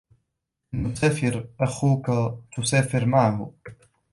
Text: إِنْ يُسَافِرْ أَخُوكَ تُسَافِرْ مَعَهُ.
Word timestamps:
إِنْ 0.73 0.85
يُسَافِرْ 0.91 1.47
أَخُوكَ 1.59 2.07
تُسَافِرْ 2.57 3.05
مَعَهُ. 3.05 3.53